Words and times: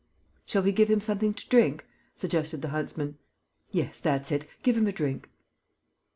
"Shall 0.47 0.63
we 0.63 0.71
give 0.71 0.87
him 0.87 0.99
something 0.99 1.31
to 1.35 1.47
drink?" 1.47 1.85
suggested 2.15 2.63
the 2.63 2.69
huntsman. 2.69 3.19
"Yes, 3.69 3.99
that's 3.99 4.31
it, 4.31 4.47
give 4.63 4.75
him 4.75 4.87
a 4.87 4.91
drink." 4.91 5.29